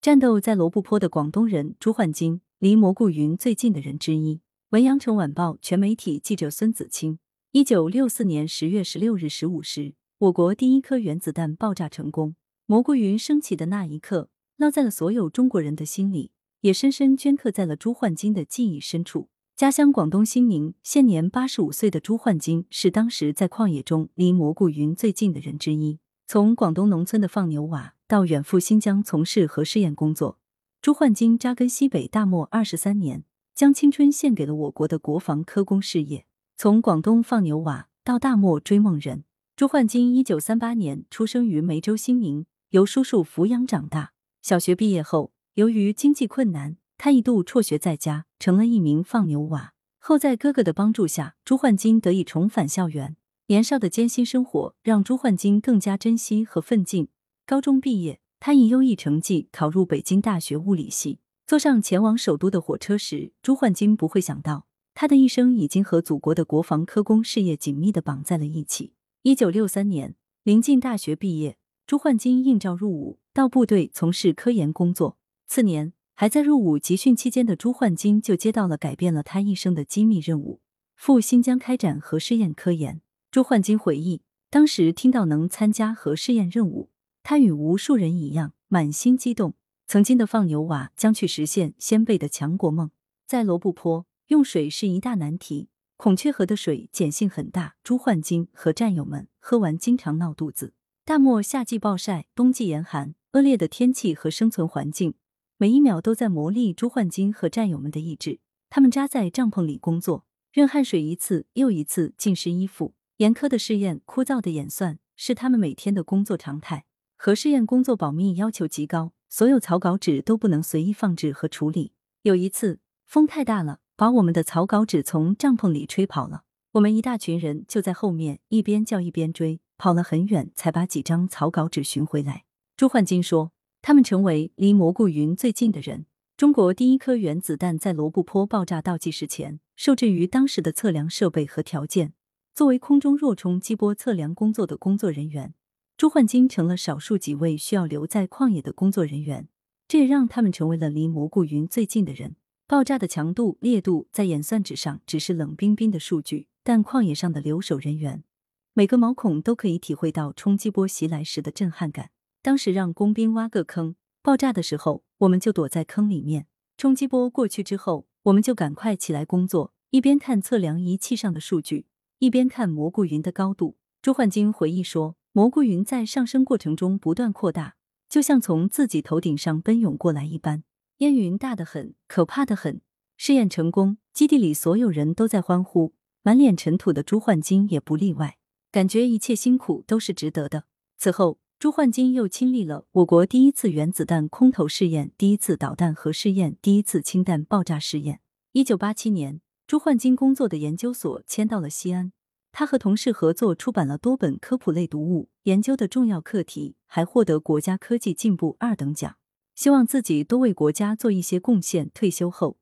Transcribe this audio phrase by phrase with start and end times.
[0.00, 4.40] 战斗在罗布泊的广东人朱焕金，离蘑菇云最近的人之一。
[4.70, 7.18] 文阳城晚报全媒体记者孙子清。
[7.52, 12.34] 一九六四年十月十六日十五时，我国第一颗原子弹爆炸成功。
[12.64, 16.32] 蘑菇云升起的那一刻，烙在了所有中国人的心里，
[16.62, 19.28] 也深深镌刻在了朱焕金的记忆深处。
[19.54, 25.98] 家乡广东兴宁，现年八十五岁的朱焕金是当时在旷野中离蘑菇云最近的人之一。
[26.26, 30.36] 从广东农村的放牛娃到远赴新疆从事核试验工作，
[30.82, 33.22] 朱焕金扎根西北大漠二十三年，
[33.54, 36.26] 将青春献给了我国的国防科工事业。
[36.56, 39.22] 从广东放牛娃到大漠追梦人，
[39.54, 44.10] 朱焕金一九三八年出生于梅州兴宁，由叔叔抚养长大。
[44.42, 46.78] 小学毕业后，由于经济困难。
[46.98, 49.72] 他一度辍学在家，成了一名放牛娃。
[50.00, 53.16] 后在哥哥的帮助下，朱焕金得以重返校园。
[53.46, 57.06] 年少的艰辛生活让朱焕金更加珍惜和奋进。
[57.50, 61.18] 高中毕业，他以优异成绩考入北京大学物理系。
[61.48, 68.92] 坐上前往首都的火车时，朱焕金不会想到，他的一生已经和祖国的国防科工事业紧密的绑在了一起。
[69.22, 71.58] 一九六三年，临近大学毕业，
[71.88, 75.18] 朱焕金应召入伍，到部队从事科研工作。
[75.48, 75.92] 次年。
[76.14, 80.60] 还在入伍集训期间的朱焕金就接到了改变了他一生的机密任务，
[80.94, 83.00] 赴新疆开展核试验科研。
[83.32, 86.89] 朱焕金回忆，当时听到能参加核试验任务，
[87.22, 89.54] 他与无数人一样满心激动。
[89.86, 92.90] 曾经的放牛娃将去实现先辈的强国梦。
[93.26, 95.68] 在罗布泊，用水是一大难题。
[95.96, 100.74] 孔雀河的水碱性很大，朱焕金和战友们喝完经常闹肚子。
[101.04, 105.14] 大漠夏季暴晒，冬季严寒，恶劣的天气和生存环境。
[105.58, 108.38] 每一秒都在磨砺朱焕金和战友们的意志。
[108.70, 112.94] 他们扎在帐篷里工作，任汗水一次又一次浸湿衣服。
[113.16, 116.86] 严苛的试验、枯燥的演算是他们每天的工作常态。
[117.22, 121.92] 核试验工作保密要求极高，所有草稿纸都不能随意放置和处理。
[122.22, 126.44] 有一次风太大了，把我们的草稿纸从帐篷里吹跑了。
[126.72, 132.44] 我们一大群人就在后面一边叫一边追，跑了很远才把几张草稿纸寻回来。
[132.74, 133.52] 朱焕金说。
[133.82, 136.06] 他们成为离蘑菇云最近的人。
[136.38, 142.14] 中国第一颗原子弹在罗布泊爆炸倒计时前，受制于当时的测量设备和条件，
[142.54, 145.54] 作为空中弱冲激波测量工作的工作人员，
[146.00, 149.48] 朱焕金成了少数几位需要留在旷野的工作人员。
[149.86, 152.36] 这也让他们成为了离蘑菇云最近的人。
[152.66, 158.24] 爆炸的强度、烈度在演算纸上只是冷冰冰的数据，但旷野上的留守人员，
[158.72, 162.12] 每个毛孔都可以体会到冲击波袭来时的震撼感。
[162.40, 166.46] 当时让工兵挖个坑，爆炸的时候我们就躲在坑里面。
[166.78, 171.84] 冲击波过去之后，我们就赶快起来工作，一边看测量仪器上的数据，
[172.20, 173.76] 一边看蘑菇云的高度。
[174.00, 177.76] 朱焕金回忆说，蘑菇云在上升过程中不断扩大，
[178.08, 180.64] 就像从自己头顶上奔涌过来一般，
[180.98, 182.80] 烟云大得很，可怕的很。
[183.16, 188.38] 试验成功，基地里所有人都在欢呼，满脸尘土的朱焕金也不例外，
[188.72, 190.64] 感觉一切辛苦都是值得的。
[190.96, 191.38] 此后。
[191.60, 198.20] 朱焕金又亲历了我国第一次原子弹空投试验、第一次导弹核试验、第一次氢弹爆炸试验。
[198.52, 202.12] 一九八七年，朱焕金工作的研究所迁到了西安，
[202.52, 209.16] 他和同事合作出版了多本科普类读物，研究的重要课题还获得国家科技进步二等奖。
[209.54, 211.90] 希望自己多为国家做一些贡献。
[211.94, 212.58] 退休后，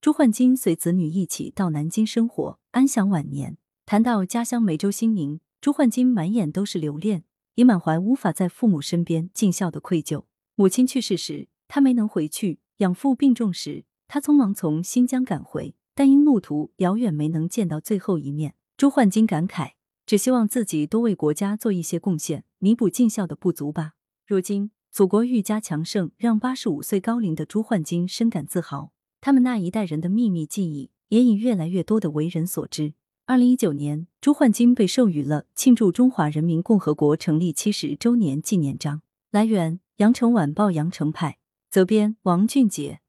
[0.00, 3.58] 朱焕金随子女一起到南京生活，安享晚年。
[3.84, 7.24] 谈到家乡梅州兴宁，朱焕金满眼都是留恋。
[7.56, 10.24] 也满怀无法在父母身边尽孝的愧疚。
[10.56, 18.54] 母亲去世时，他没能回去；养父病重时，他匆忙从新疆赶回，但因路途遥远，没能见到最后一面。
[18.76, 19.70] 朱焕金感慨
[20.04, 23.92] ：“只希望自己多为国家做一些贡献，弥补尽孝的不足吧。”
[24.28, 28.92] 如今，祖国愈加强盛，让八十五岁高龄的朱焕金深感自豪。
[29.22, 32.92] 他们那一代人的秘密记忆，也已越来越多的为人所知。
[33.24, 39.00] 二零一九年，朱焕金被授予了庆祝中华人民共和国成立七十周年纪念章。
[39.30, 41.38] 来源：羊城晚报羊城派，
[41.70, 43.00] 责编：王俊杰。